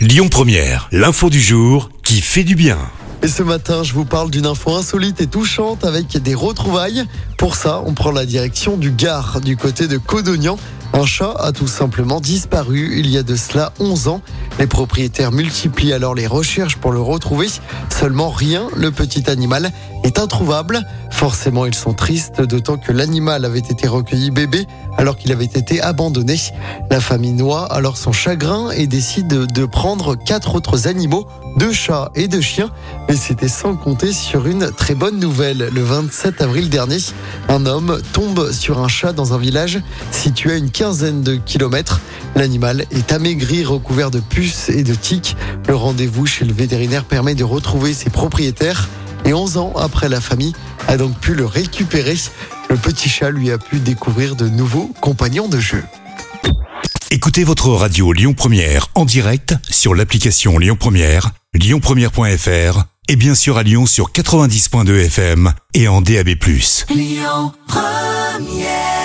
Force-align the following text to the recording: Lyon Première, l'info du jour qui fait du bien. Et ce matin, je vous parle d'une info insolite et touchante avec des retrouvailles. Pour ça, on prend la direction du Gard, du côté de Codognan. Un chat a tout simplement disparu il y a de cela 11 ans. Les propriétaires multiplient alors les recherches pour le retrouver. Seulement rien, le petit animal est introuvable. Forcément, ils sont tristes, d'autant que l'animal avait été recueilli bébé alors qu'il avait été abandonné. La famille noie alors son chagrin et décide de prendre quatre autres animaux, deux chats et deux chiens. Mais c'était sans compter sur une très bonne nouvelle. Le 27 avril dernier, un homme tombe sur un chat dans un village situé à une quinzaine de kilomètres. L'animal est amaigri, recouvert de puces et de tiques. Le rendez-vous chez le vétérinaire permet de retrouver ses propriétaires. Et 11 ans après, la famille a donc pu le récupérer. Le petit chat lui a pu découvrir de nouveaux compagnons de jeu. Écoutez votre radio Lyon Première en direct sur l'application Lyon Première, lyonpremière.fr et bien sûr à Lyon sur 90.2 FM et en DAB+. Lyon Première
Lyon 0.00 0.30
Première, 0.30 0.88
l'info 0.92 1.28
du 1.28 1.42
jour 1.42 1.90
qui 2.02 2.22
fait 2.22 2.42
du 2.42 2.54
bien. 2.54 2.78
Et 3.22 3.28
ce 3.28 3.42
matin, 3.42 3.82
je 3.82 3.92
vous 3.92 4.06
parle 4.06 4.30
d'une 4.30 4.46
info 4.46 4.74
insolite 4.74 5.20
et 5.20 5.26
touchante 5.26 5.84
avec 5.84 6.16
des 6.16 6.34
retrouvailles. 6.34 7.04
Pour 7.36 7.54
ça, 7.54 7.82
on 7.84 7.92
prend 7.92 8.10
la 8.10 8.24
direction 8.24 8.78
du 8.78 8.92
Gard, 8.92 9.42
du 9.42 9.58
côté 9.58 9.88
de 9.88 9.98
Codognan. 9.98 10.56
Un 10.94 11.04
chat 11.04 11.34
a 11.38 11.52
tout 11.52 11.66
simplement 11.66 12.18
disparu 12.18 12.98
il 12.98 13.10
y 13.10 13.18
a 13.18 13.22
de 13.22 13.36
cela 13.36 13.74
11 13.78 14.08
ans. 14.08 14.22
Les 14.58 14.66
propriétaires 14.66 15.32
multiplient 15.32 15.92
alors 15.92 16.14
les 16.14 16.26
recherches 16.26 16.76
pour 16.76 16.92
le 16.92 17.00
retrouver. 17.00 17.48
Seulement 17.90 18.30
rien, 18.30 18.68
le 18.74 18.90
petit 18.90 19.28
animal 19.28 19.70
est 20.02 20.18
introuvable. 20.18 20.80
Forcément, 21.10 21.66
ils 21.66 21.74
sont 21.74 21.92
tristes, 21.92 22.40
d'autant 22.40 22.78
que 22.78 22.92
l'animal 22.92 23.44
avait 23.44 23.58
été 23.58 23.86
recueilli 23.86 24.30
bébé 24.30 24.66
alors 25.00 25.16
qu'il 25.16 25.32
avait 25.32 25.46
été 25.46 25.80
abandonné. 25.80 26.36
La 26.90 27.00
famille 27.00 27.32
noie 27.32 27.64
alors 27.72 27.96
son 27.96 28.12
chagrin 28.12 28.70
et 28.70 28.86
décide 28.86 29.28
de 29.28 29.64
prendre 29.64 30.14
quatre 30.14 30.56
autres 30.56 30.88
animaux, 30.88 31.26
deux 31.56 31.72
chats 31.72 32.10
et 32.14 32.28
deux 32.28 32.42
chiens. 32.42 32.70
Mais 33.08 33.16
c'était 33.16 33.48
sans 33.48 33.76
compter 33.76 34.12
sur 34.12 34.46
une 34.46 34.70
très 34.70 34.94
bonne 34.94 35.18
nouvelle. 35.18 35.70
Le 35.72 35.80
27 35.80 36.42
avril 36.42 36.68
dernier, 36.68 36.98
un 37.48 37.64
homme 37.64 37.98
tombe 38.12 38.52
sur 38.52 38.78
un 38.78 38.88
chat 38.88 39.14
dans 39.14 39.32
un 39.32 39.38
village 39.38 39.80
situé 40.10 40.52
à 40.52 40.56
une 40.56 40.70
quinzaine 40.70 41.22
de 41.22 41.36
kilomètres. 41.36 42.02
L'animal 42.36 42.84
est 42.90 43.10
amaigri, 43.10 43.64
recouvert 43.64 44.10
de 44.10 44.20
puces 44.20 44.68
et 44.68 44.82
de 44.82 44.94
tiques. 44.94 45.34
Le 45.66 45.76
rendez-vous 45.76 46.26
chez 46.26 46.44
le 46.44 46.52
vétérinaire 46.52 47.04
permet 47.04 47.34
de 47.34 47.44
retrouver 47.44 47.94
ses 47.94 48.10
propriétaires. 48.10 48.90
Et 49.24 49.32
11 49.32 49.56
ans 49.56 49.72
après, 49.76 50.10
la 50.10 50.20
famille 50.20 50.52
a 50.88 50.98
donc 50.98 51.18
pu 51.18 51.34
le 51.34 51.46
récupérer. 51.46 52.16
Le 52.70 52.76
petit 52.76 53.08
chat 53.08 53.30
lui 53.30 53.50
a 53.50 53.58
pu 53.58 53.80
découvrir 53.80 54.36
de 54.36 54.48
nouveaux 54.48 54.92
compagnons 55.00 55.48
de 55.48 55.58
jeu. 55.58 55.82
Écoutez 57.10 57.42
votre 57.42 57.68
radio 57.70 58.12
Lyon 58.12 58.32
Première 58.32 58.86
en 58.94 59.04
direct 59.04 59.56
sur 59.68 59.92
l'application 59.92 60.56
Lyon 60.56 60.76
Première, 60.78 61.32
lyonpremière.fr 61.52 62.84
et 63.08 63.16
bien 63.16 63.34
sûr 63.34 63.58
à 63.58 63.64
Lyon 63.64 63.86
sur 63.86 64.12
90.2 64.12 65.06
FM 65.06 65.52
et 65.74 65.88
en 65.88 66.00
DAB+. 66.00 66.28
Lyon 66.90 67.52
Première 67.66 68.99